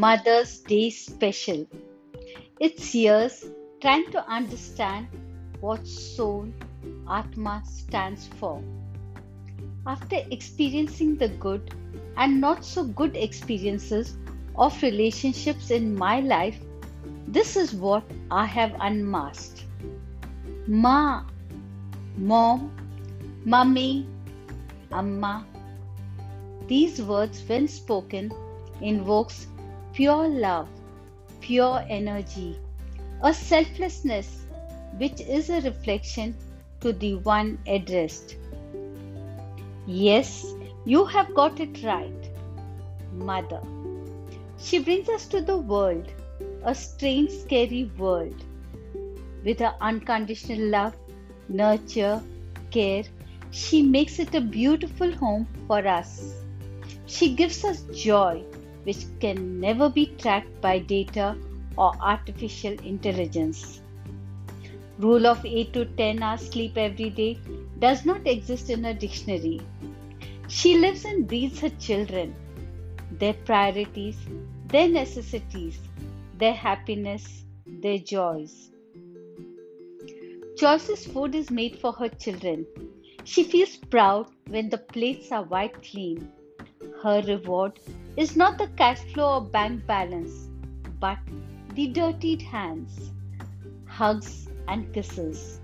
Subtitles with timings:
[0.00, 1.66] Mother's Day special.
[2.60, 3.46] It's years
[3.80, 5.08] trying to understand
[5.58, 6.46] what soul
[7.10, 8.62] Atma stands for.
[9.88, 11.74] After experiencing the good
[12.16, 14.16] and not so good experiences
[14.54, 16.60] of relationships in my life,
[17.26, 19.64] this is what I have unmasked.
[20.68, 21.24] Ma,
[22.16, 22.70] mom,
[23.44, 24.06] mummy,
[24.92, 25.44] amma.
[26.68, 28.32] These words, when spoken,
[28.80, 29.48] invokes
[29.98, 30.68] pure love,
[31.40, 32.56] pure energy,
[33.24, 34.44] a selflessness
[34.96, 36.36] which is a reflection
[36.80, 38.36] to the one addressed.
[39.88, 42.30] Yes, you have got it right,
[43.12, 43.60] Mother.
[44.56, 46.06] She brings us to the world,
[46.62, 48.44] a strange, scary world,
[49.44, 50.94] with her unconditional love,
[51.48, 52.22] nurture,
[52.70, 53.02] care.
[53.50, 56.34] She makes it a beautiful home for us.
[57.06, 58.44] She gives us joy
[58.84, 61.36] which can never be tracked by data
[61.76, 63.80] or artificial intelligence.
[64.98, 67.38] Rule of 8 to 10 hours sleep every day
[67.78, 69.60] does not exist in a dictionary.
[70.48, 72.34] She lives and breathes her children,
[73.12, 74.16] their priorities,
[74.66, 75.78] their necessities,
[76.36, 78.70] their happiness, their joys.
[80.56, 82.66] Choices food is made for her children.
[83.22, 86.32] She feels proud when the plates are wiped clean.
[87.02, 87.78] Her reward
[88.18, 90.48] is not the cash flow or bank balance,
[90.98, 91.18] but
[91.74, 93.12] the dirtied hands,
[93.86, 95.60] hugs, and kisses.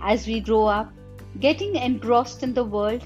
[0.00, 0.92] As we grow up,
[1.40, 3.02] getting engrossed in the world,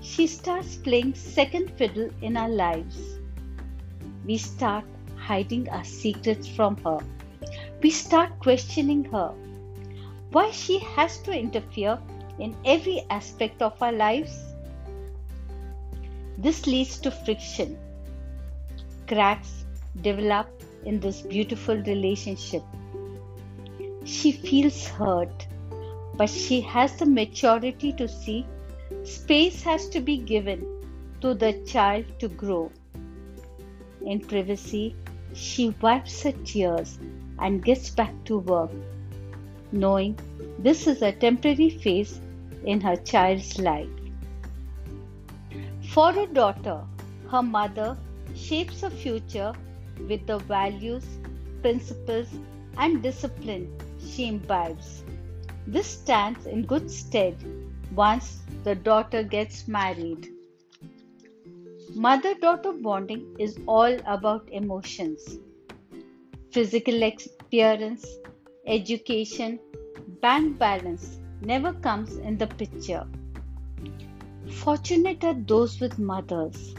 [0.00, 2.98] she starts playing second fiddle in our lives.
[4.26, 4.84] We start
[5.16, 6.98] hiding our secrets from her.
[7.80, 9.32] We start questioning her.
[10.32, 11.96] Why she has to interfere
[12.40, 14.36] in every aspect of our lives?
[16.42, 17.76] This leads to friction.
[19.06, 19.66] Cracks
[20.00, 20.46] develop
[20.86, 22.62] in this beautiful relationship.
[24.04, 25.46] She feels hurt,
[26.16, 28.46] but she has the maturity to see
[29.04, 30.64] space has to be given
[31.20, 32.72] to the child to grow.
[34.06, 34.96] In privacy,
[35.34, 36.98] she wipes her tears
[37.38, 38.70] and gets back to work,
[39.72, 40.18] knowing
[40.58, 42.18] this is a temporary phase
[42.64, 43.99] in her child's life.
[45.92, 46.86] For a daughter,
[47.30, 47.98] her mother
[48.36, 49.52] shapes her future
[50.08, 51.04] with the values,
[51.62, 52.28] principles,
[52.76, 55.02] and discipline she imbibes.
[55.66, 57.36] This stands in good stead
[57.92, 60.28] once the daughter gets married.
[61.96, 65.40] Mother daughter bonding is all about emotions.
[66.52, 68.06] Physical appearance,
[68.64, 69.58] education,
[70.22, 73.08] bank balance never comes in the picture.
[74.48, 76.74] Fortunate are those with mothers.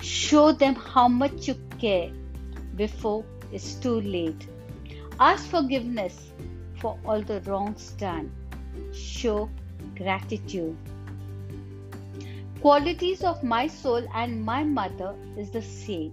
[0.00, 2.10] Show them how much you care
[2.76, 4.46] before it's too late.
[5.18, 6.30] Ask forgiveness
[6.76, 8.32] for all the wrongs done.
[8.92, 9.50] Show
[9.96, 10.76] gratitude.
[12.60, 16.12] Qualities of my soul and my mother is the same.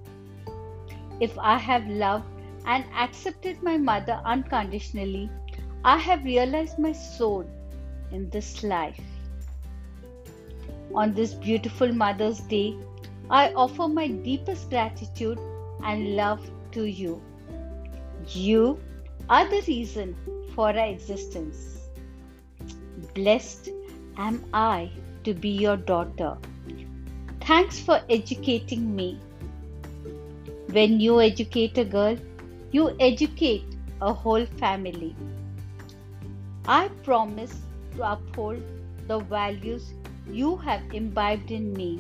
[1.20, 2.26] If I have loved
[2.66, 5.30] and accepted my mother unconditionally,
[5.84, 7.50] I have realized my soul
[8.12, 9.00] in this life.
[10.94, 12.76] On this beautiful Mother's Day,
[13.30, 15.40] I offer my deepest gratitude
[15.84, 17.22] and love to you.
[18.30, 18.80] You
[19.30, 20.16] are the reason
[20.56, 21.90] for our existence.
[23.14, 23.70] Blessed
[24.18, 24.90] am I
[25.24, 26.38] to be your daughter.
[27.42, 29.20] Thanks for educating me.
[30.72, 32.18] When you educate a girl,
[32.72, 33.64] you educate
[34.02, 35.16] a whole family.
[36.66, 37.56] I promise
[37.96, 38.62] to uphold
[39.08, 39.94] the values
[40.32, 42.00] you have imbibed in me.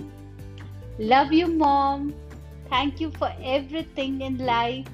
[0.99, 2.13] Love you, Mom.
[2.69, 4.87] Thank you for everything in life.